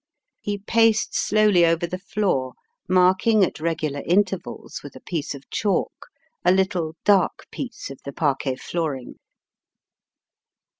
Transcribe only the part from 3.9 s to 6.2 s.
intervals with a piece of chalk